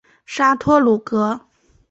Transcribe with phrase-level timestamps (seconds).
[0.25, 1.41] 沙托鲁格。